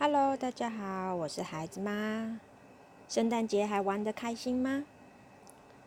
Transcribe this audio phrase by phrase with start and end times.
[0.00, 2.38] Hello，大家好，我是孩子妈。
[3.08, 4.84] 圣诞节还玩得开心吗？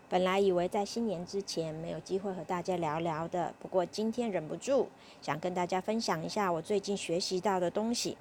[0.10, 4.90] 本来以为在新年之前没有机会和大家聊聊的，不过今天忍不住
[5.22, 8.18] 想跟大家分享一下我最近学习到的东西，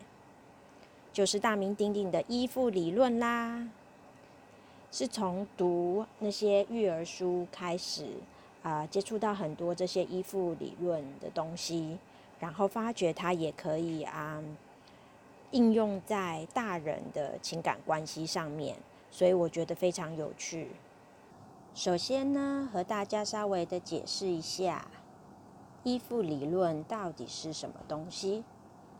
[1.12, 3.68] 就是大名鼎鼎的依附理论啦。
[4.93, 8.07] 是从读那些育儿书开始
[8.62, 11.98] 啊，接触到很多这些依附理论的东西，
[12.38, 14.41] 然后发觉它也可以啊。
[15.53, 18.77] 应用在大人的情感关系上面，
[19.11, 20.69] 所以我觉得非常有趣。
[21.74, 24.87] 首先呢，和大家稍微的解释一下
[25.83, 28.45] 依附理论到底是什么东西。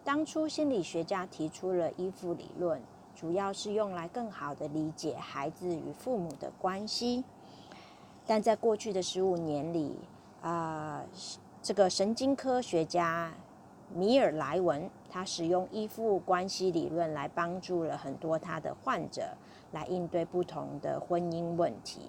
[0.03, 2.81] 当初心理学家提出了依附理论，
[3.15, 7.23] 主要是用来更好的理解孩子与父母的关系。
[8.27, 9.97] 但在过去的十五年里，
[10.43, 11.05] 啊，
[11.63, 13.33] 这个神经科学家。
[13.95, 19.23] 米尔莱文，他使用依附关系理论来帮助了很多他的患者
[19.73, 22.01] 来应对不同的婚姻问题。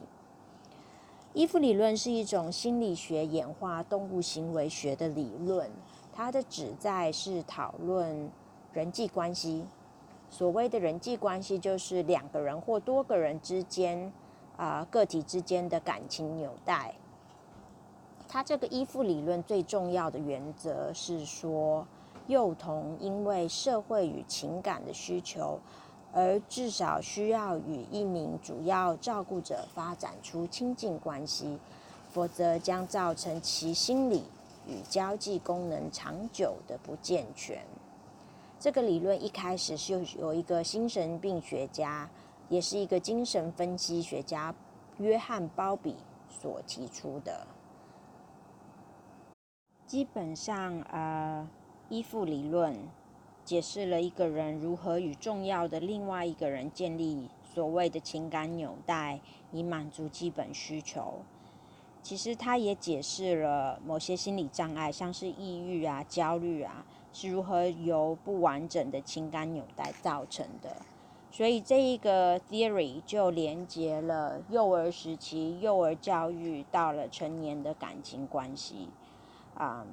[1.34, 5.70] 依附理论是一种心理学演化动物行为学的理论，
[6.14, 8.30] 它的旨在是讨论
[8.74, 9.66] 人际关系。
[10.30, 14.12] 所谓的人际关系，就是两个人或多个人之间
[14.56, 16.94] 啊个体之间的感情纽带。
[18.34, 21.86] 他这个依附理论最重要的原则是说，
[22.28, 25.60] 幼童因为社会与情感的需求，
[26.14, 31.60] 而至少需要与一名主要照顾者发展出亲近关系，
[32.10, 34.24] 否则将造成其心理
[34.66, 37.62] 与交际功能长久的不健全。
[38.58, 42.10] 这个理论一开始是有一个精神病学家，
[42.48, 44.56] 也是一个精神分析学家
[45.00, 45.98] 约翰鲍比
[46.30, 47.46] 所提出的。
[49.92, 51.46] 基本上，呃，
[51.90, 52.74] 依附理论
[53.44, 59.20] 解释了一个人如何与重要的另外一个人建立所谓的情感纽带，
[59.52, 61.16] 以满足基本需求。
[62.02, 70.78] 其实，它也解释了某些心理障碍，像是抑郁啊、焦虑啊，是如何由不完整的情感纽带造成的。
[71.30, 78.88] 所以，这一个 theory 就连接了幼儿时期、幼儿教育到了成年的感情关系。
[79.56, 79.86] 啊，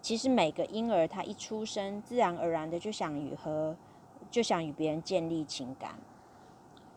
[0.00, 3.76] 其实每个婴儿他一出生，自然而然的就想与和
[4.30, 5.94] 就想与别人建立情感。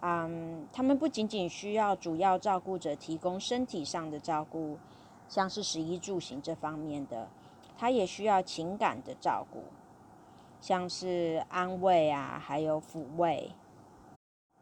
[0.02, 4.78] 嗯，他们不仅仅需要主要照顾者提供身体上的照顾，
[5.28, 7.28] 像是食衣住行这方面的，
[7.78, 9.64] 他也需要情感的照顾，
[10.62, 13.52] 像是安慰啊，还有抚慰。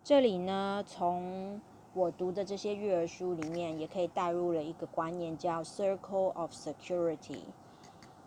[0.01, 1.59] 这里呢，从
[1.95, 7.41] 我读的这些育儿书里面，也可以带入了一个观念，叫 “circle of security”，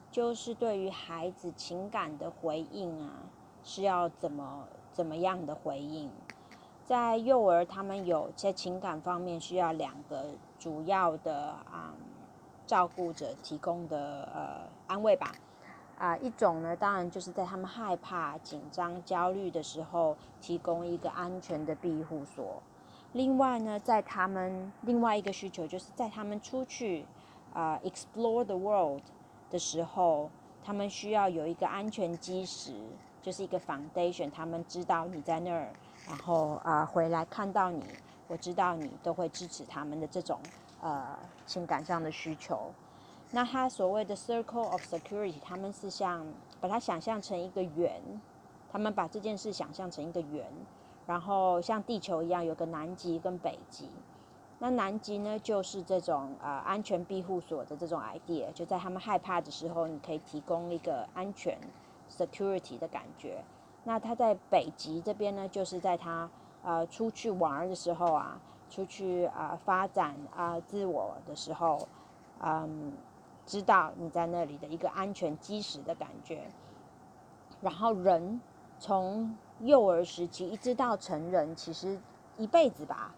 [0.08, 3.10] 就是对于孩子情感的回应啊，
[3.64, 6.08] 是要怎么怎么样的回应。
[6.84, 10.26] 在幼儿，他们有在情感方面需要两个
[10.60, 11.92] 主要的啊
[12.68, 15.32] 照顾者提供的呃安慰吧。
[15.98, 22.62] 啊，一种呢，当然就是在他们害怕、紧张、焦虑的时候，提供一个安全的庇护所。
[23.16, 27.06] 另外呢，在他们另外一个需求，就是在他们出去
[27.54, 29.00] 啊 explore the world
[29.50, 30.28] 的时候，
[30.62, 32.74] 他们需要有一个安全基石，
[33.22, 34.30] 就是一个 foundation。
[34.30, 35.72] 他们知道你在那儿，
[36.06, 37.82] 然后啊回来看到你，
[38.28, 40.38] 我知道你都会支持他们的这种
[40.82, 42.70] 呃情感上的需求。
[43.30, 46.26] 那他所谓的 circle of security，他们是像
[46.60, 47.98] 把它想象成一个圆，
[48.70, 50.46] 他们把这件事想象成一个圆。
[51.06, 53.88] 然后像地球一样有个南极跟北极，
[54.58, 61.56] 那南极呢就是这种呃安全庇护所的这种 idea，就在他们害怕的时候，你可以提供一个安全
[62.10, 63.44] security 的感觉。
[63.84, 66.28] 那他在北极这边呢，就是在他
[66.62, 71.86] 呃出去玩的时候啊，出去啊发展啊自我的时候，
[72.40, 72.92] 嗯，
[73.46, 76.42] 知道你在那里的一个安全基石的感觉。
[77.60, 78.40] 然后人
[78.78, 81.98] 从幼儿时期一直到成人，其实
[82.36, 83.14] 一辈子吧，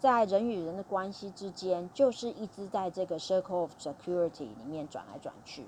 [0.00, 5.64] 在人与人的关系之间，就是一直在这个 circle of security 里面转来转去。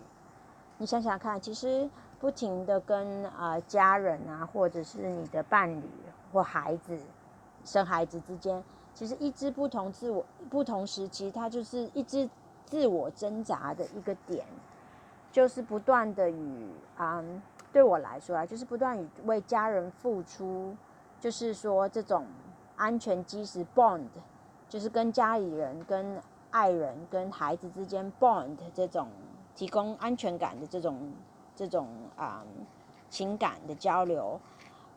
[0.78, 5.84] 你想想看，其实不停的跟啊家人啊，或者是你的伴侣
[6.32, 6.98] 或孩子
[7.64, 8.62] 生孩子之间，
[8.94, 12.28] 其实一直不同自我不同时期，它就是一直
[12.66, 14.44] 自我挣扎的一个点，
[15.30, 17.24] 就是不断的与啊。
[17.74, 20.76] 对我来说啊，就是不断为家人付出，
[21.18, 22.24] 就是说这种
[22.76, 24.06] 安全基石 bond，
[24.68, 26.22] 就是跟家里人、跟
[26.52, 29.08] 爱人、跟孩子之间 bond 这种
[29.56, 31.12] 提供安全感的这种
[31.56, 32.44] 这种啊
[33.10, 34.40] 情感的交流，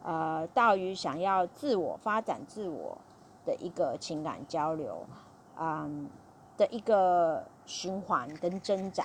[0.04, 2.96] 呃，到于想要自我发展自我
[3.44, 5.04] 的一个情感交流，
[5.58, 6.08] 嗯
[6.56, 9.04] 的一个循环跟挣扎，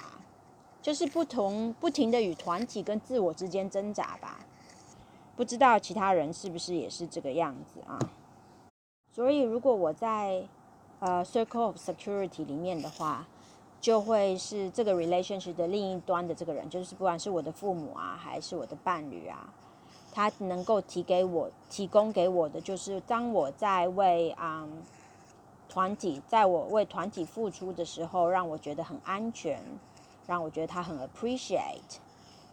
[0.82, 4.40] 就是不同不停的与团体跟自我之间挣扎吧。
[5.34, 7.98] 不知道其他人是不是也是这个样子啊？
[9.14, 10.42] 所以如果我在
[11.00, 13.26] 呃 circle of security 里面的话，
[13.80, 19.52] 就会是这个 relationship 的另一端的这个人，就是不管是我的父母啊，还是我的伴侣啊。
[20.14, 24.68] 他能够提给我、提供给我的，就是当我在为啊
[25.70, 29.58] 团体，在我为团体付出的时候，让我觉得很安全，
[30.26, 31.98] 让我觉得他很 appreciate。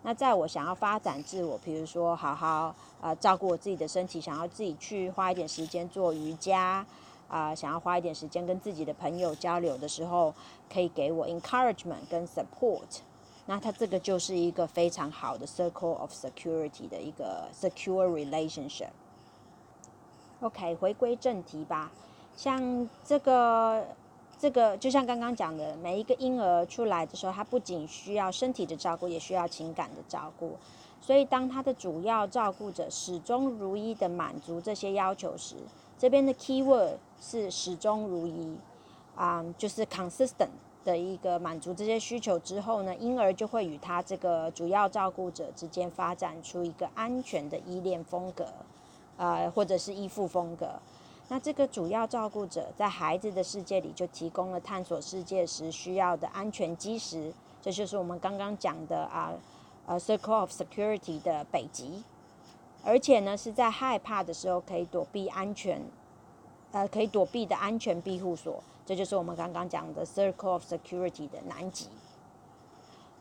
[0.02, 6.86] 那在我想要发展自我，比如说好好啊照顾我自己的身体，想要自己去花一点时间做瑜伽
[7.28, 10.34] 啊，想要花一点时间跟自己的朋友交流的时候，
[10.72, 13.02] 可以给我 encouragement 跟 support。
[13.46, 18.92] 那它这个就是一个非常好的 circle of security 的一个 secure relationship。
[20.40, 21.92] OK，回归正题吧。
[22.38, 23.86] 像这个，
[24.40, 30.56] 这个就像刚刚讲的，每一个婴儿出来的时候，他不仅需要身体的照顾，也需要情感的照顾。
[31.02, 35.56] 所以，当他的主要照顾者始终如一的满足这些要求时，
[35.98, 38.58] 这边的 key word 是始终如一，
[39.16, 40.50] 啊，就是 consistent。
[40.86, 48.48] 的一个满足这些需求之后呢，婴儿就会与他这个主要照顾者之间发展出一个安全的依恋风格，
[49.18, 50.80] 呃，或者是依附风格。
[51.32, 57.32] 那这个主要照顾者在孩子的世界里就提供了探索世界时需要的安全基石，
[57.62, 59.32] 这就是我们刚刚讲的啊，
[59.86, 62.04] 呃，circle of security 的北极，
[62.84, 65.80] 而且呢是在害怕的时候可以躲避安全，
[66.72, 68.62] 呃，可以躲避的安全庇护所。
[68.84, 71.88] 这就是我们刚刚讲的 circle of security 的南极。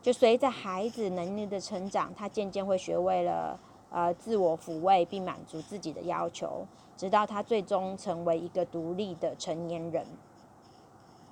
[0.00, 3.58] 就随着孩子能力的成长，他渐渐会学会了
[3.90, 10.04] 呃自我抚慰并满足自己的要求，直到他最终成为一个独立的成年人。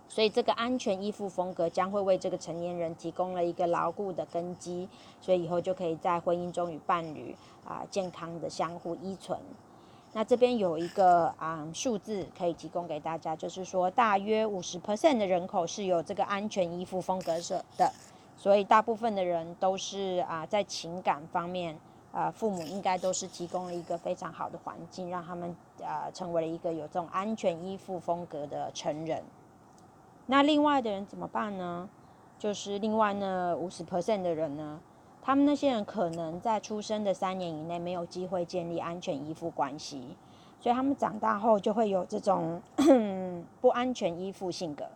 [0.08, 4.88] 所以这个安全依附风格将会为这个成年人提供了一个牢固的根基，
[5.20, 7.36] 所以以后就可以在婚姻中与伴侣
[7.66, 9.38] 啊健康的相互依存。
[10.12, 17.34] 那这边有一个啊数字可以提供给大家，就是说大约五十 percent 的人口是有这个安全依附风格
[17.76, 17.92] 的，
[18.38, 21.76] 所以大部分的人都是啊在情感方面
[22.16, 29.22] 啊父母应该都是提供了一个非常好的环境，让他们啊成为了一个有这种安全依附风格的成人。
[30.24, 31.86] 那另外的人怎么办呢？
[32.38, 34.80] 就是另外呢五十 percent 的人呢？
[35.20, 40.16] 他们那些人可能在出生的三年以内没有机会建立安全依附关系，
[40.58, 42.62] 所以他们长大后就会有这种
[43.60, 44.86] 不安全依附性格。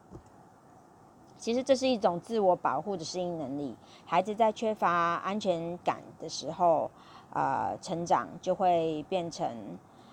[1.36, 3.74] 其实这是一种自我保护的适应能力。
[4.04, 4.90] 孩子在缺乏
[5.24, 6.90] 安全感的时候，
[7.32, 9.48] 呃，成长就会变成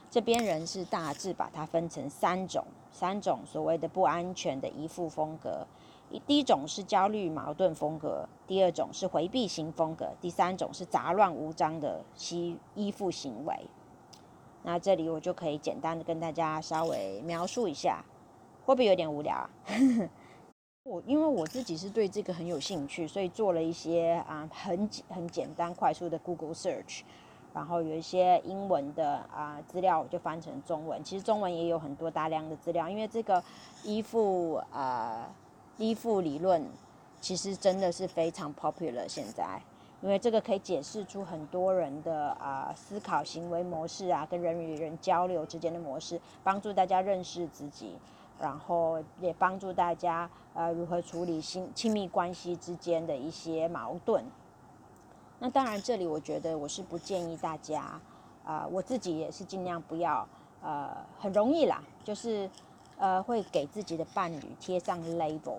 [0.10, 5.66] 这边人是大致把它分成三种，三种所谓的不安全的依附风格。
[6.10, 13.54] 一第一种是焦虑矛盾风格，第二种是回避型风格，第三种是杂乱无章的依依附行为。
[14.64, 18.06] 那这里我就可以简单的跟大家稍微描述一下，
[18.66, 19.50] 会不会有点无聊啊？
[20.88, 27.02] 我因为我自己是对这个很有兴趣，所以做了一些啊很很简单快速的 Google search，
[27.54, 31.04] 然后有一些英文的啊资料我就翻成中文。
[31.04, 33.44] 其实中文也有很多大量的资料，因为这个
[33.84, 35.30] 依附啊。
[35.80, 36.66] 依附理论
[37.22, 39.62] 其实真的是非常 popular 现在，
[40.02, 47.92] 因为这个可以解释出很多人的啊思考行为模式啊，跟人与人交流之间的模式，帮助大家认识自己，
[48.40, 54.24] 然后也帮助大家呃如何处理亲亲密关系之间的一些矛盾。
[55.40, 58.00] 那当然，这里我觉得我是不建议大家
[58.44, 60.28] 啊，我自己也是尽量不要
[60.62, 62.50] 呃很容易啦，就是。
[63.00, 65.58] 呃，会给自己的伴侣贴上 label，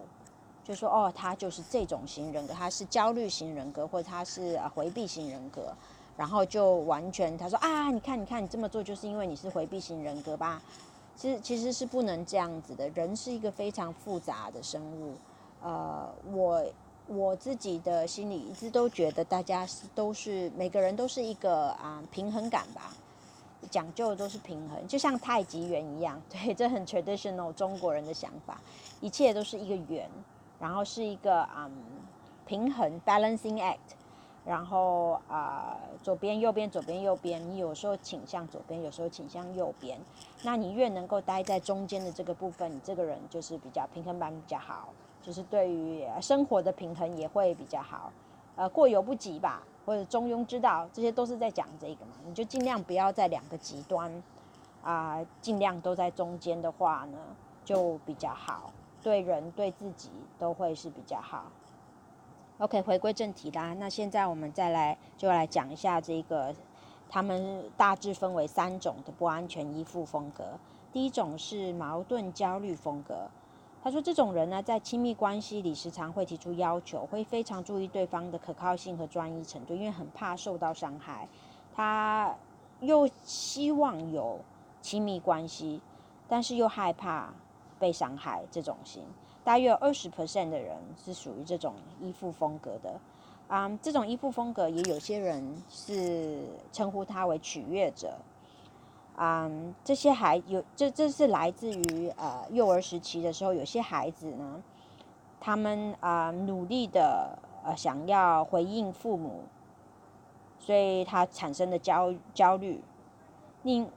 [0.64, 5.72] 就说哦，他就是这种型人格，他是焦虑型人格，或者他是回避型人格，
[6.16, 10.60] 然后就完全他说啊，你看，你看，你这么做就是因为你是回避型人格吧？
[11.18, 15.14] 其实其实是不能这样子的，人是一个非常复杂的生物。
[15.60, 16.64] 呃，我
[17.08, 22.92] 我自己的心里一直都觉得，大家是都是每个人都是一个啊平衡感吧。
[23.72, 28.60] 讲究的都是平衡，就像太极圆一样， 对，这很 traditional 中国人的想法，
[29.00, 30.08] 一切都是一个圆，
[30.60, 31.68] 然后是一个嗯
[32.46, 33.97] 平衡 balancing act，
[34.44, 39.98] 然后啊左边右边左边右边，你有时候倾向左边，有时候倾向右边，
[40.42, 44.88] 那你越能够待在中间的这个部分，你这个人就是比较平衡感比较好，
[45.22, 48.12] 就是对于生活的平衡也会比较好，
[48.56, 49.62] 呃过犹不及吧。
[49.86, 52.12] 或者中庸之道，这些都是在讲这个嘛。
[52.26, 54.22] 你就尽量不要在两个极端
[54.82, 57.16] 啊，尽量都在中间的话呢，
[57.64, 58.70] 就比较好，
[59.02, 61.44] 对人对自己都会是比较好。
[62.60, 63.72] OK，回归正题啦。
[63.74, 66.52] 那现在我们再来就来讲一下这个，
[67.08, 70.58] 他们大致分为三种的不安全依附风格。
[70.92, 73.28] 第一种是矛盾焦虑风格。
[73.80, 81.28] 他说，这种人呢，在亲密关系里时常会提出要求，会非常注意对方的可靠性和专一程度，因为很怕受到伤害。
[81.72, 82.34] 他
[82.80, 84.40] 又希望有
[84.82, 85.80] 亲密关系，
[86.26, 87.32] 但是又害怕
[87.78, 88.42] 被伤害。
[88.50, 89.04] 这种型。
[89.48, 93.00] 大约二十 percent 的人是属于这种依附风格的，
[93.48, 98.18] 啊，这种依附风格也有些人是称呼他为取悦者，
[99.16, 99.50] 啊，
[99.82, 104.62] 这些孩有这这是来自于呃幼儿时期的时候，有些孩子呢，
[105.40, 109.44] 他们啊努力的呃想要回应父母，
[110.58, 112.82] 所以他产生的焦焦虑，
[113.62, 113.88] 另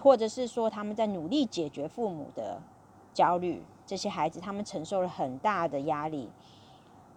[0.00, 2.62] 或者是说他们在努力解决父母的
[3.12, 3.62] 焦虑。
[3.86, 6.30] 这些孩子他们承受了很大的压力，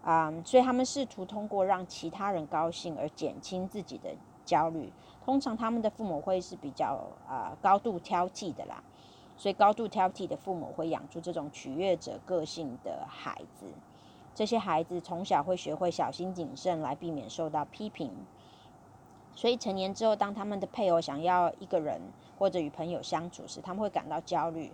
[0.03, 4.09] 啊，所以他们试图通过让其他人高兴而减轻自己的
[4.43, 4.91] 焦虑。
[5.23, 8.83] 通常他们的父母会是比较啊高度挑剔的啦，
[9.37, 13.67] 所以高度挑剔的父母会养出这种取悦者个性的孩子。
[14.33, 18.11] 这些孩子从小会学会小心谨慎来避免受到批评，
[19.35, 22.01] 所以成年之后，当他们的配偶想要一个人
[22.39, 24.71] 或者与朋友相处时，他们会感到焦虑。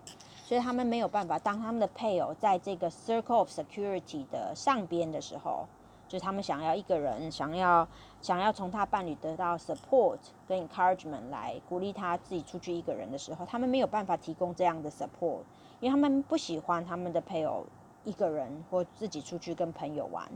[0.50, 5.68] 所以他们没有办法，当他们的配偶在这个 circle of security 的上边的时候，
[6.08, 7.88] 就是他们想要一个人，想要
[8.20, 15.42] 想要从他伴侣得到 support 跟 encouragement 来鼓励他自己出去一个人的时候，他们没有办法提供这样的 support，
[15.80, 17.64] 因为他们不喜欢他们的配偶
[18.04, 20.28] 一个人或自己出去跟朋友玩，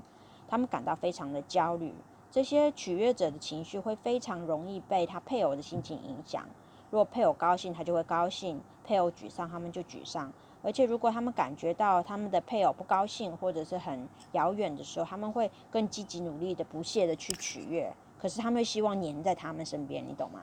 [0.48, 1.92] 他们感到非常的焦虑。
[2.30, 6.46] 这些取悦者的情绪会非常容易被他配偶的心情影响。
[6.94, 10.32] 如果配偶高兴，他就会高兴；配偶沮丧，他们就沮丧。
[10.62, 17.92] 而且，如果他们感觉到他们的配偶不高兴或者是很遥远的时候，他们会更积极努力的、不懈的去取悦。
[18.20, 20.42] 可是，他们希望黏在他们身边，你懂吗？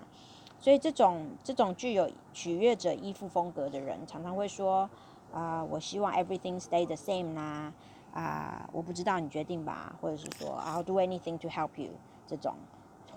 [0.58, 4.90] 所以，这种这种具有取悦者依附风格的人，常常会说
[5.32, 7.72] ：“啊，我希望 everything stay the same 啦，
[8.12, 11.92] 啊，我不知道你决定吧，或者是说 I'll do anything to help you
[12.26, 12.56] 这种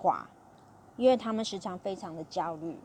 [0.00, 0.30] 话，
[0.96, 2.78] 因为他们时常非常的焦虑。”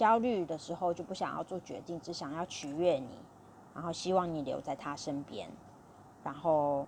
[0.00, 3.18] 焦虑的时候就不想要做决定，只想要取悦你，
[3.74, 5.46] 然后希望你留在他身边，
[6.24, 6.86] 然后，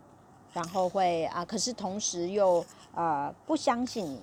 [0.55, 2.65] 然后会啊，可是同时又
[2.95, 4.23] 呃不相信你，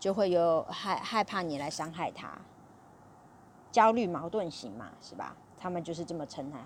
[0.00, 2.38] 就会有害害怕你来伤害他，
[3.70, 5.36] 焦虑矛盾型嘛，是吧？
[5.60, 6.60] 他们就是这么称他。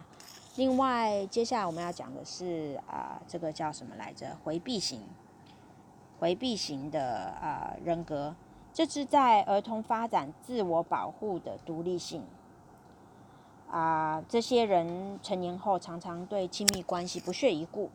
[0.55, 4.37] 另外，接下来我们要讲的是啊，这个叫什么来着？
[4.45, 5.03] 回避型，
[6.21, 8.33] 回避型的啊人格。
[8.75, 12.25] 这是在儿童发展自我保护的独立性
[13.71, 17.91] 啊，这些人成年后常常对亲密关系不屑一顾，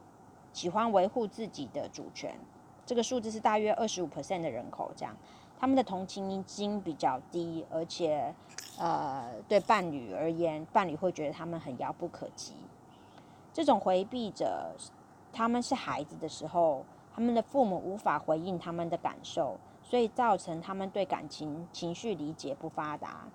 [0.54, 2.40] 喜欢维护自己的主权。
[2.86, 5.18] 这个数字是大约二十五 percent 的人口，这样
[5.60, 8.32] 他们的同情心比较低，而且
[8.78, 12.54] 呃，对伴侣而言，伴侣会觉得他们很遥不可及。
[13.52, 14.76] 这种回避者，
[15.34, 19.58] 他们是孩子的时候，他们的父母无法回应他们的感受。
[19.90, 23.26] 所以造成他们对感情情绪理解不发达，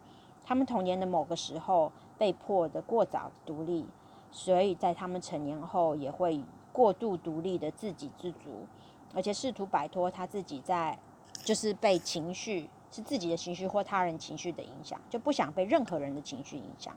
[0.44, 3.86] 他们童年的某个时候被迫的过早独立，
[4.30, 8.66] 所以在他们成年后也会过度独立的自给自足，
[9.14, 10.98] 而且试图摆脱他自己在
[11.42, 16.94] 就是被情绪是自己的情绪或他人情绪的影响，就不想被任何人的情绪影响。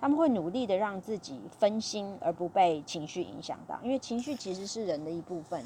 [0.00, 5.62] 他们会努力的让自己分心而不被情绪影响到，因为情绪其实是人的一部分。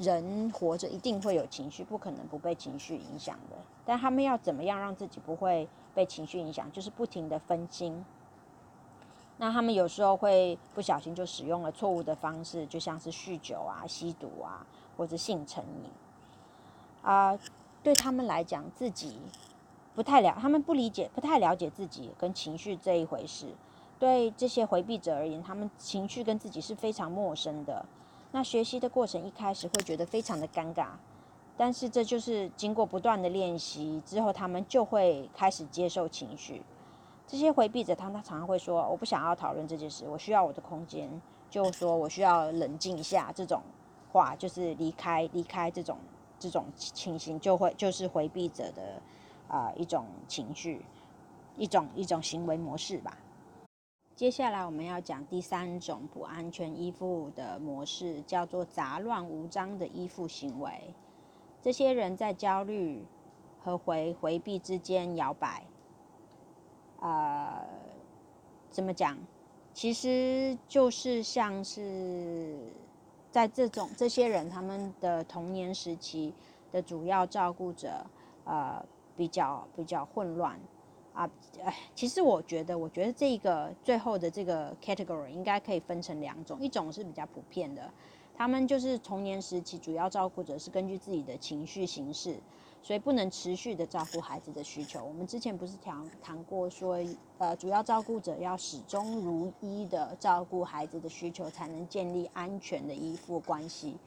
[0.00, 3.56] 人活着一定会有情绪，不可能不被情绪影响的。
[3.84, 6.70] 但他们要怎么样让自己不会被情绪影响？
[6.72, 8.04] 就是不停的分心。
[9.36, 14.66] 那他们有时候会不小心就使用了错误的方式，就像是酗酒啊、吸毒啊，
[14.96, 15.90] 或者性成瘾。
[17.02, 17.38] 啊，
[17.82, 19.18] 对他们来讲，自己
[19.94, 23.46] 不太了，他们不理解、不太了解自己跟情绪这一回事。
[23.98, 27.84] 对这些回避者而言，他们情绪跟自己是非常陌生的。
[28.32, 30.86] 那学习的过程一开始会觉得非常的尴尬，
[31.56, 36.62] 但是这就是经过不断的练习之后，他们就会开始接受情绪。
[37.26, 41.08] 这些回避者，他他常常会说：“我不想要讨论这件事，我需要我的空间。”
[41.50, 43.60] 就说我需要冷静一下，这种
[44.12, 45.98] 话就是离开离开这种
[46.38, 49.02] 这种情形，就会就是回避者的
[49.48, 50.84] 啊一种情绪，
[51.56, 53.18] 一种一种行为模式吧。
[54.20, 60.94] 接下来我们要讲第三种不安全依附的模式，叫做杂乱无章的依附行为。
[61.62, 63.02] 这些人在焦虑
[63.64, 65.62] 和回回避之间摇摆。
[67.00, 67.64] 呃，
[68.68, 69.16] 怎么讲？
[69.72, 72.58] 其实就是像是
[73.30, 76.34] 在这种这些人他们的童年时期
[76.70, 78.04] 的主要照顾者，
[78.44, 78.84] 呃，
[79.16, 80.60] 比较比较混乱
[81.12, 81.28] 啊。
[81.62, 87.90] 哎，其实我觉得，我觉得这个最后的这个 category 应该可以分成两种，一种是比较普遍的，
[88.34, 92.36] 他们就是童年时期主要照顾者是根据自己的情绪形式。
[92.82, 95.04] 所以不能持续的照顾孩子的需求。
[95.04, 96.96] 我们之前不是谈谈过说，
[97.36, 103.98] 呃，主要照顾者要始终如一的照顾孩子的需求，才能建立安全的依附关系。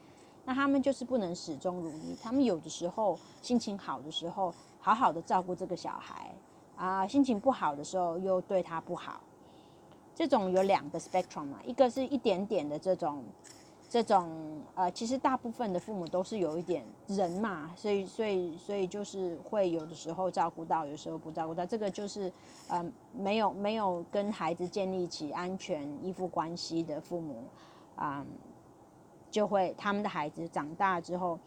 [0.43, 6.33] 那他们就是不能始终如一，他们有的时候心情好的时候，好好的照顾这个小孩
[6.75, 9.21] 啊，心情不好的时候又对他不好。
[10.15, 13.23] 这种有两个 spectrum 嘛，一个是一点点的这种。
[13.89, 21.63] 这种呃，其实大部分的父母都是有一点人嘛，所以所以所以就是会有的时候照顾到，有时候不照顾到。
[21.63, 22.33] 这个就是
[22.67, 22.83] 呃，
[23.15, 27.43] 没有没有跟孩子建立起安全依附关系的父母
[27.95, 28.25] 啊，
[29.29, 31.37] 就会他们的孩子长大之后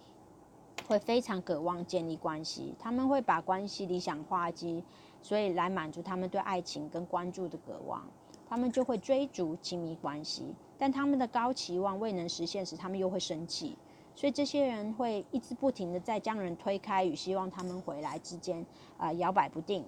[0.86, 4.84] 会非常渴望建立关系，他们会把关系理想化机，
[5.26, 8.00] 所以来满足他们对爱情跟关注的渴望，
[8.48, 10.54] 他们就会追逐亲密关系。
[10.78, 13.76] 但他们的高期望未能实现时，他们又会生气，
[14.14, 18.64] 所以这些人会一直不停的在将人推开与希望他们回来之间
[18.96, 19.84] 啊摇摆不定，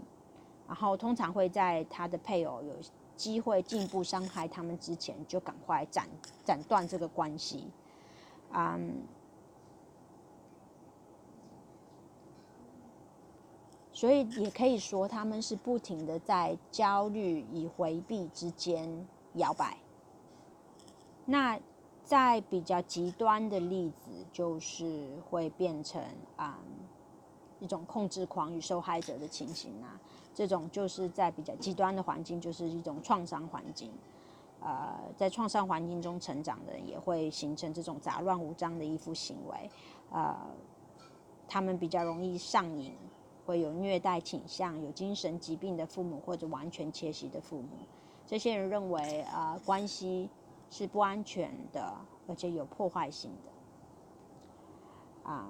[0.67, 2.75] 然后通常会在他的配偶有
[3.15, 6.09] 机会进一步伤害他们之前，就赶快斩
[6.45, 7.69] 斩断这个关系，
[8.53, 9.03] 嗯，
[13.99, 18.89] 所以也可以说他们是不停的在焦虑与回避之间
[19.35, 19.77] 摇摆。
[21.25, 21.59] 那
[22.05, 26.01] 在比较极端的例子，就是会变成
[26.37, 26.61] 啊
[27.59, 30.01] 一种控制狂与受害者的情形啊。
[30.33, 33.91] 这种就是在比较极端的环境，就是一种创伤环境。
[34.61, 39.69] 呃，在创伤环境中成长的人，也会形成这种杂乱无章的依附行为。
[40.13, 40.37] 呃，
[41.49, 42.95] 他们比较容易上瘾，
[43.49, 47.69] 会有虐待倾向，有精神疾病的父母或者完全缺席的父母。
[48.27, 50.29] 这些人认为啊，关系。
[50.71, 55.31] 是不安全的，而且有破坏性的。
[55.31, 55.49] 啊，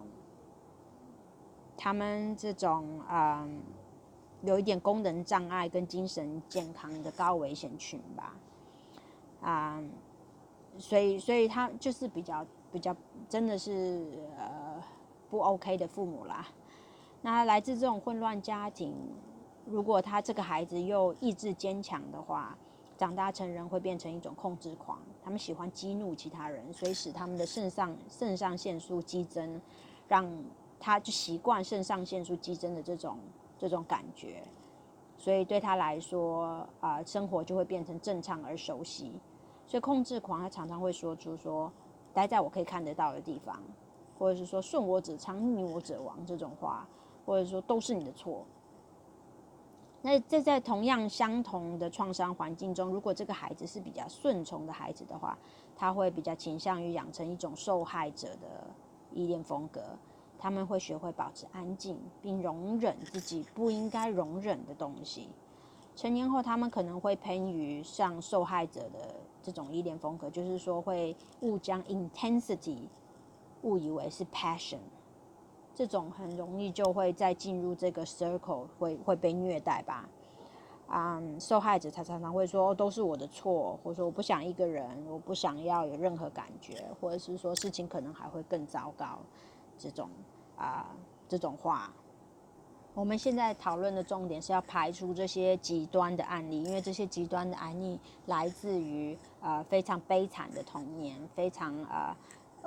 [1.76, 3.44] 他们这种啊，
[4.42, 8.36] 有一点功能障碍跟精神健康的高危险群吧。
[9.40, 9.82] 啊，
[10.78, 12.94] 所以，所以他就是比较比较，
[13.28, 14.06] 真的是
[14.38, 14.80] 呃
[15.28, 16.46] 不 OK 的父母啦。
[17.22, 18.94] 那来自这种混乱家庭，
[19.64, 22.56] 如果他这个孩子又意志坚强的话。
[22.98, 29.60] 长大成人会变成一种控制狂，他们喜欢激怒其他人，所以使他们的肾上肾上腺素激增，
[30.08, 30.28] 让
[30.80, 33.16] 他就习惯肾上腺素激增的这种
[33.56, 34.42] 这种感觉，
[35.16, 39.12] 所以对他来说啊，生活就会变成正常而熟悉。
[39.64, 41.70] 所以控制狂他常常会说出说，
[42.12, 43.62] 待在我可以看得到的地方，
[44.18, 46.84] 或者是说顺我者昌，逆我者亡这种话，
[47.28, 48.42] 或者说都是你的错。
[50.00, 55.36] 那这在同样相同的创伤环境中，如果这个孩子是比较顺从的孩子的话，
[55.76, 58.66] 他会比较倾向于养成一种受害者的
[59.12, 59.82] 依恋风格。
[60.38, 65.28] 他们会学会保持安静，并容忍自己不应该容忍的东西。
[65.94, 72.78] 成年后，他们可能会偏于像受害者的这种依恋风格，就是说会误将 intensity
[73.62, 74.78] 误以为是 passion。
[75.78, 80.08] 这种很容易就会再进入这个 circle，会会被虐待吧？
[80.88, 89.20] 啊，受害者他常常会说都是我的错，或者说我不想一个人，我不想要有任何感觉，或者是说事情可能还会更糟糕，
[89.78, 90.10] 这种
[90.56, 90.84] 啊
[91.28, 91.92] 这种话。
[92.92, 102.12] 我们现在讨论的重点是要排除这些极端的案例，因为这些极端的案例来自于呃非常悲惨的童年，非常呃。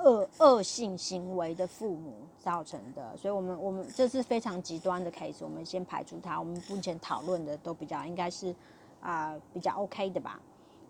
[0.04, 6.38] 恶恶性行为的父母造成的，所以我们我们这是非常极端的 case，我们先排除它。
[6.38, 8.54] 我们目前讨论的都比较应该是
[9.00, 10.40] 啊比较 OK 的吧，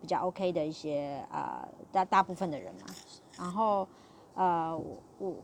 [0.00, 2.86] 比较 OK 的一些呃大大部分的人嘛。
[3.38, 3.86] 然后
[4.34, 4.76] 呃
[5.18, 5.34] 我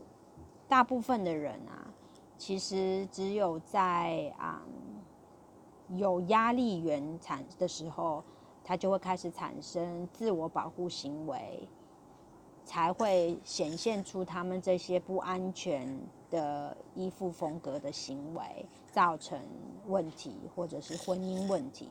[0.67, 1.85] 大部分的人啊，
[2.37, 4.61] 其实只有在啊
[5.89, 8.23] 有压力源产的时候，
[8.63, 11.67] 他就会开始产生自我保护行为。
[12.69, 19.39] 才会显现出他们这些不安全的依附风格的行为，造成
[19.87, 21.89] 问题或者是婚姻问题。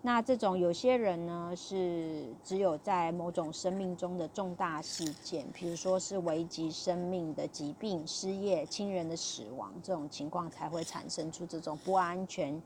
[0.00, 12.62] 那这种有些人呢，是只有在某种生命中的重大事件，比如说是危及生命的疾病、失业、亲人的死亡这种情况，才会产生出这种不安全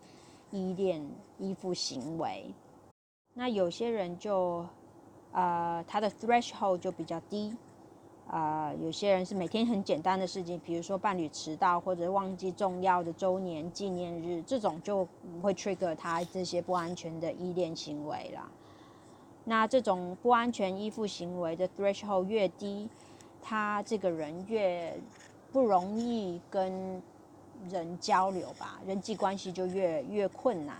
[0.52, 1.04] 依恋
[1.38, 2.54] 依附行为。
[3.34, 4.64] 那有些人就，
[5.38, 7.56] 呃，他的 threshold 就比较低。
[8.26, 18.50] 啊，有些人是每天很简单的事情，比如说伴侣迟到或者忘记重要的周年纪念日，这种就不会 trigger 他这些不安全的依恋行为啦。
[19.44, 22.88] 那这种不安全依附行为的 threshold 越低，
[23.40, 24.94] 他这个人越
[25.52, 27.00] 不容易跟
[27.70, 30.76] 人交流吧，人际关系就越越困难。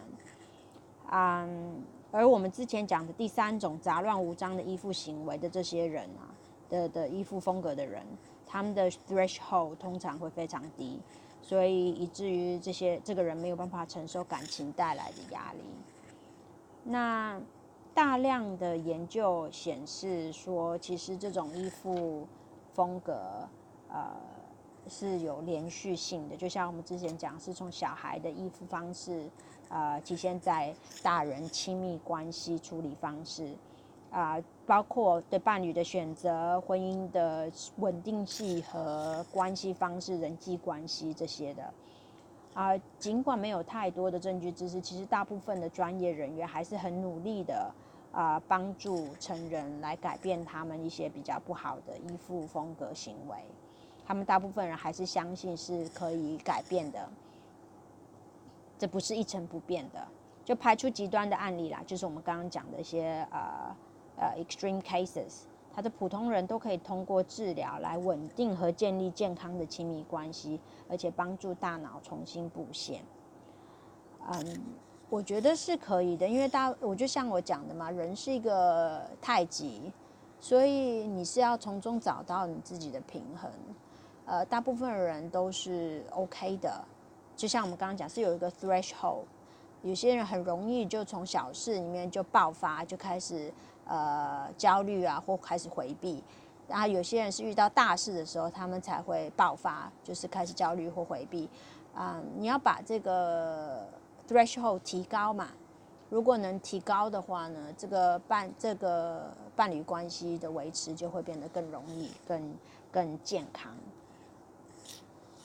[1.10, 6.28] 嗯，而我们之前讲的第三种杂乱无章的依附行为的这些人啊。
[6.70, 8.02] 的的依附风格的人，
[8.46, 11.00] 他们的 threshold 通常会非常低，
[11.40, 15.60] 所以以至于这些这个人没有办法承受感情带来的压力。
[16.84, 17.40] 那
[17.94, 22.26] 大量的研究显示说，其实这种依附
[22.74, 23.48] 风格，
[23.88, 24.10] 呃，
[24.88, 26.36] 是有连续性的。
[26.36, 29.28] 就像我们之前讲，是从小孩的依附方式，
[29.68, 33.54] 呃，体现在大人亲密关系处理方式。
[34.10, 41.74] 啊，包括对伴侣的选择、婚姻的稳定性和关系方式、人际关系这些的，
[42.54, 47.70] 啊，尽管没有太多的证据支持，其实大部分的专业人员还是很努力的
[48.10, 53.36] 啊，帮助成人来改变他们一些比较不好的依附风格行为。
[54.08, 57.06] 他们大部分人还是相信是可以改变的，
[58.78, 60.04] 这不是一成不变的。
[60.44, 63.76] 就排除极端的案例啦，就是我们刚刚讲的一些呃。
[64.20, 65.42] 呃，extreme cases，
[65.72, 73.00] 他的普通人都可以通过治疗来稳定和建立健康的亲密关系，而且帮助大脑重新布线。
[74.28, 74.60] 嗯，
[75.08, 79.92] 我觉得是可以的，因为大，我就像我讲的嘛，人是一个太极，
[80.40, 83.48] 所以你是要从中找到你自己的平衡。
[84.28, 86.84] 呃，大部分人都是 OK 的，
[87.34, 89.22] 就像我们刚刚讲，是有一个 threshold，
[89.82, 93.52] 有些人很容易就从小事里面就爆发，就开始。
[93.90, 96.22] 呃，焦虑啊，或开始回避，
[96.68, 101.48] 然后有些人是遇到大事的时候，他们才会爆发，就是开始焦虑或回避。
[101.94, 103.86] 啊，你要把这个
[104.28, 105.48] threshold 提高嘛？
[106.10, 112.54] 如果能提高的话呢，这个伴这个伴侣关系的维持就会变得更容易、更
[112.92, 113.72] 更健康。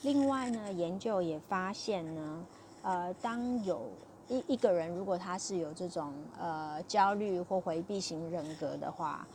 [0.04, 2.46] 另外呢，研究也发现呢，
[2.82, 3.82] 呃，当有
[4.28, 9.26] 一一个人，如果他是有这种呃焦虑或回避型人格的话，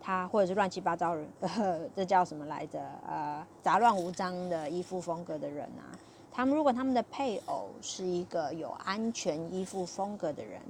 [0.00, 1.28] 他或者是乱七八糟人，
[1.96, 2.80] 这叫什么来着？
[3.06, 5.90] 呃，杂乱无章的依附风格的人啊，
[6.30, 10.60] 他们如果他们的配偶是一个有安全依附风格的人，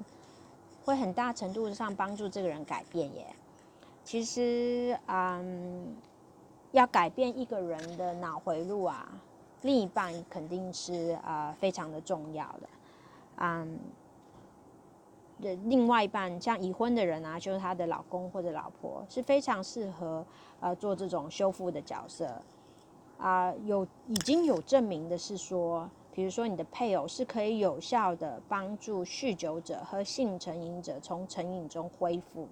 [0.85, 3.27] 会很大程度上帮助这个人改变耶。
[4.03, 5.95] 其实，嗯，
[6.73, 9.09] 要改变一个人的脑回路啊，
[9.63, 12.69] 另一半肯定是啊非常的重要的。
[13.37, 13.79] 嗯，
[15.41, 20.25] 的另外一半像已婚的人啊，就是他的老公或者老婆，是非常适合
[20.61, 22.41] 呃做这种修复的角色
[23.19, 23.53] 啊。
[23.65, 32.47] 有已经有证明的是说，比如说你的配偶是可以有效的帮助酗酒者和性成瘾者从成瘾中恢复，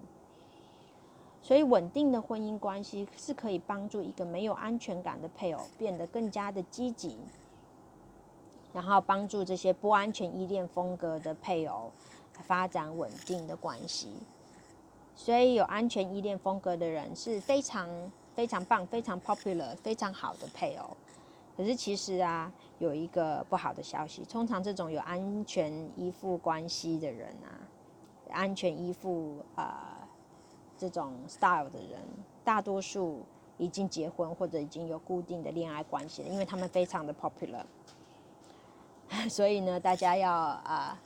[1.41, 7.17] 所以稳定的婚姻关系是可以帮助一个没有安全感的配偶变得更加的积极。
[8.73, 11.91] 然后帮助这些不安全依恋风格的配偶
[12.31, 14.07] 发展稳定的关系，
[15.13, 17.89] 所以有安全依恋风格的人是非常
[18.33, 20.95] 非常棒、非常 popular、非常好的配偶。
[21.57, 22.49] 可是其实啊，
[22.79, 27.59] 有一个不好的消息，通常这种有安全依附关系的人啊，
[28.31, 30.00] 安全依附啊
[30.81, 32.01] 这种 style 的人，
[32.43, 33.19] 大多数
[33.59, 37.63] 已经结婚或者已经有固定的恋爱关系了，因为他们非常的 popular。
[39.29, 40.99] 所以呢，大家要啊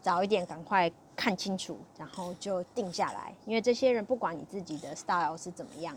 [0.00, 3.34] 早一点赶快看清楚，然后就定下来。
[3.44, 5.94] 因为这些人不管你自己的 style 是怎么样，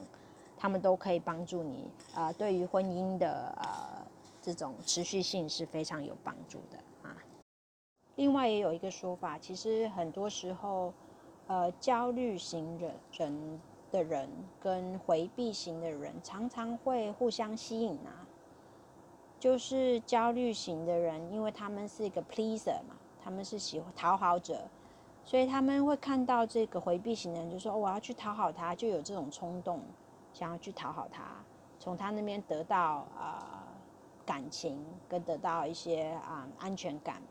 [0.57, 4.05] 他们都可以帮助你啊，对于婚姻的呃
[4.41, 7.15] 这种持续性是非常有帮助的啊。
[8.17, 10.93] 另外也有一个说法，其实很多时候
[11.47, 14.29] 呃焦虑型人人的人
[14.59, 18.27] 跟回避型的人常常会互相吸引啊。
[19.39, 24.67] 就是焦虑型的人，因为他们是一个 pleaser 嘛，他们是喜欢讨好者，
[25.23, 29.79] 所以他们会看到这个回避型的人，就说我要去讨好他，就有这种冲动，
[30.33, 31.23] 想要去讨好他，
[31.79, 33.67] 从他那边得到啊
[34.25, 37.21] 感情，跟得到一些啊安全感。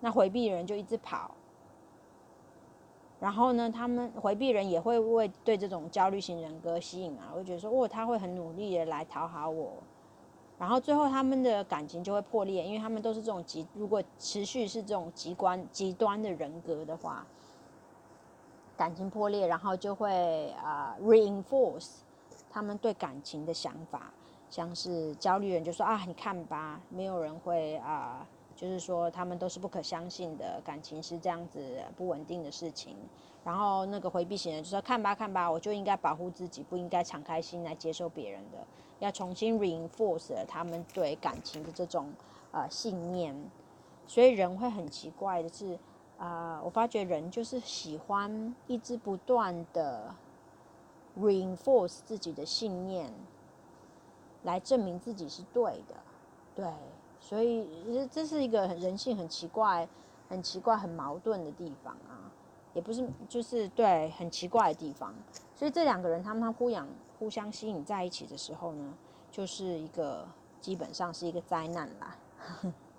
[0.00, 1.30] 那回避人就一直跑。
[3.26, 9.72] 然后呢，他们回避人也会为对这种焦虑型人格吸引啊，会觉得说，哦，他会很努力的来讨好我。
[10.60, 17.26] 然后最后他们的感情就会破裂，因为他们都是这种极，如果持续是这种极端极端的人格的话，
[18.76, 21.96] 感情破裂，然后就会啊 reinforce
[22.48, 24.12] 他们对感情的想法，
[24.48, 28.24] 像是焦虑人就说啊，你看吧，没有人会啊，
[28.56, 31.60] 就是说他们都是不可相信的，感情是这样子
[31.96, 32.96] 不稳定的事情。
[33.44, 38.58] 然后那个回避型人就说看吧看吧，我就应该保护自己，不应该敞开心来接受别人的。
[38.98, 42.10] 要重新 reinforce 他们对感情的这种
[42.50, 43.36] 呃信念，
[44.06, 45.78] 所以人会很奇怪的是，
[46.16, 50.14] 啊，我发觉人就是喜欢一直不断的
[51.20, 53.12] reinforce 自己的信念，
[54.44, 55.94] 来证明自己是对的，
[56.54, 56.64] 对，
[57.26, 57.66] 所以
[58.08, 59.88] 这是一个很人性很奇怪、
[60.28, 62.30] 很奇怪、很矛盾的地方啊，
[62.72, 65.12] 也不是就是对很奇怪的地方，
[65.56, 66.86] 所以这两个人他们互养。
[67.18, 68.92] 互相吸引在一起的时候呢，
[69.30, 70.28] 就是一个
[70.60, 72.16] 基本上是一个灾难啦。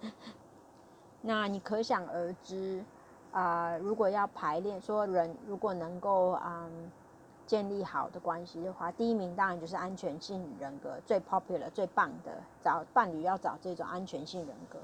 [1.21, 2.83] 那你可想而知
[3.31, 6.91] 啊，如果要排练，说人如果能够嗯
[7.47, 12.31] 建立好的关系的话，第一名当然就是安全性人格最 popular 最棒的，
[12.62, 14.77] 找伴侣要找这种安全性人格。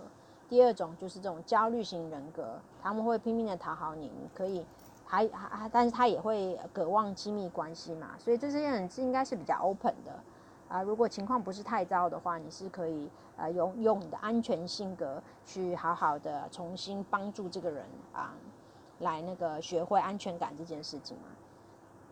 [0.49, 4.65] 第二种就是这种焦虑型人格，他们会拼命的讨好你，你可以。
[5.05, 10.11] 还还，但是他也会渴望亲密关系嘛，所以这些人是应该是比较 open 的
[10.67, 10.81] 啊。
[10.81, 18.33] 如果情况不是太糟的话，你是可以呃用用你的安全性格去好好的重新帮助这个人啊，
[18.99, 21.25] 来那个学会安全感这件事情嘛。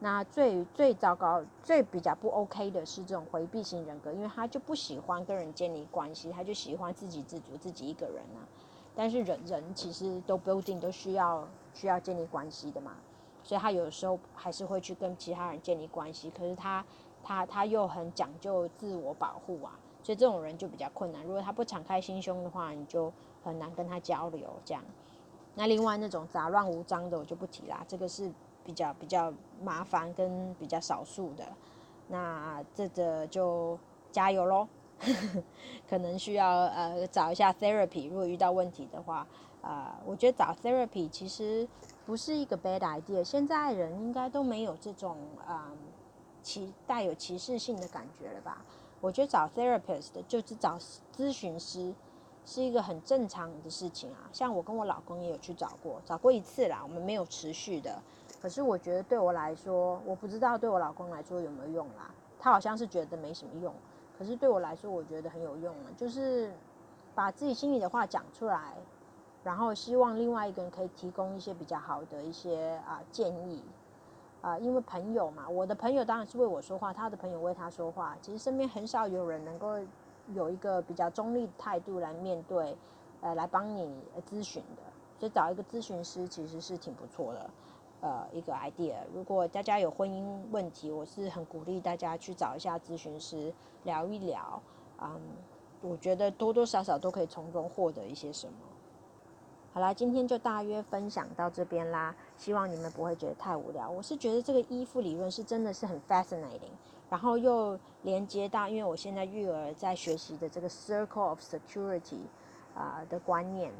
[0.01, 8.43] 那最最糟糕、最比较不 OK 的是这种回避型人格，因为他就不喜欢跟人建立关系，他就喜欢自给自足，自己一个人啊。
[8.93, 11.47] 但是人人其实都 building 都需要。
[11.73, 12.97] 需要建立关系的嘛，
[13.45, 16.85] 所以他有时候还是会去跟其他人建立关系，可是他
[17.23, 19.71] 他他又很讲究自我保护啊，
[20.03, 21.23] 所以这种人就比较困难。
[21.23, 23.09] 如果他不敞开心胸的话，你就
[23.41, 24.83] 很难跟他交流这样。
[25.55, 28.29] 那另外那种杂乱无章的我就不提啦，这个是
[28.65, 31.45] 比较比较麻烦跟比较少数的。
[32.07, 33.77] 那这个就
[34.11, 34.67] 加油喽，
[35.89, 39.25] 可能需要呃找一下 therapy，如果遇到问题的话。
[39.63, 41.67] 呃，我觉得找 therapy 其实
[42.03, 43.23] 不是一个 bad idea。
[43.23, 45.15] 现在人应该都没有这种
[45.47, 45.77] 嗯
[46.41, 48.65] 歧带有歧视性的感觉了吧？
[48.99, 50.79] 我觉得找 therapist 就是找
[51.15, 51.93] 咨询师
[52.43, 54.25] 是一个很正常的事情啊。
[54.33, 58.01] 像我跟我老公也有去找过，找过一次啦，我们没有持续的。
[58.41, 62.09] 可是我觉得对我来说，我不知道对我老公来说有没有用啦。
[62.39, 63.73] 他好像是觉得没什么用，
[64.17, 65.87] 可是对我来说，我觉得很有用啊。
[65.95, 66.51] 就是
[67.13, 68.73] 把自己心里的话讲出来。
[69.43, 73.59] 然后希望另外一个人可以提供一些比较好的一些啊建议，
[74.39, 78.15] 啊，因为朋友嘛，我的朋友当然是为我说话，他的朋友为他说话。
[78.21, 79.79] 其实身边很少有人能够
[80.35, 82.77] 有一个比较中立的态度来面对，
[83.21, 83.91] 呃，来帮你
[84.29, 84.83] 咨询的。
[85.19, 87.49] 所以找一个咨询师其实是挺不错的，
[88.01, 88.95] 呃，一个 idea。
[89.13, 94.59] 如果大家有婚姻问题，我是很鼓励大家去找一下咨询师聊一聊，
[94.99, 95.21] 嗯，
[95.81, 98.53] 我觉得多多少少都可以从中获得一些什么。
[99.71, 102.13] 好啦，今天就大约分享到这边啦。
[102.37, 103.87] 希望你们不会觉得太无聊。
[103.87, 106.73] 我是觉得这个依附理论是真的是很 fascinating，
[107.07, 112.21] 然后又连接到，因为我现在育儿在学习的这个 circle of security
[112.75, 113.71] 啊的观念，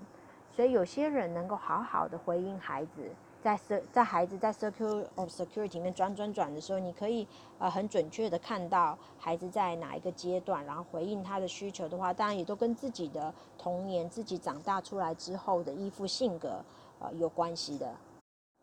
[0.56, 3.10] 所以有些人能够好好的回应孩子。
[3.42, 3.60] 在
[3.92, 7.28] 在孩子在 circle of security 里面转转转的时候，你可以
[7.58, 16.64] 呃很准确的看到孩子在哪一个阶段，然后回应他的需求的话，当然也都跟自己的童年、自己长大出来之后的依附性格
[17.00, 17.92] 呃有关系的。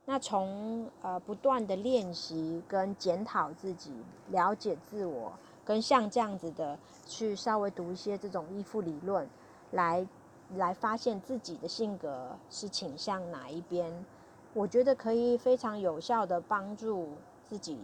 [0.04, 3.92] 那从呃不断的练习跟检讨自己、
[4.28, 5.32] 了解自我，
[5.64, 9.28] 跟像这样子的去稍微读一些这种依附理论，
[9.72, 10.06] 来
[10.56, 13.92] 来发现自己的性格是倾向哪一边。
[14.58, 17.10] 我觉得可以非常有效的帮助
[17.44, 17.78] 自己，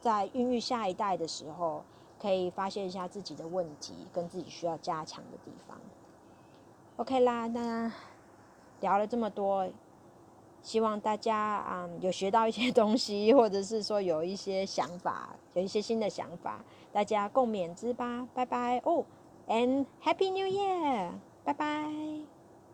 [0.00, 1.84] 在孕育下一代的时候，
[2.18, 5.76] 可以发现一下自己的问题跟自己需要加强的地方。
[6.96, 7.92] OK 啦，那
[8.80, 9.68] 聊了这么多，
[10.62, 18.26] 希望大家啊有学到一些东西，或者是说有一些想法，有一些新的想法，大家共勉之吧。
[18.32, 19.04] 拜拜哦
[19.46, 21.10] ，and Happy New Year！
[21.44, 22.35] 拜拜。